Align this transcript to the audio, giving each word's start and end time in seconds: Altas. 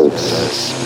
Altas. 0.00 0.79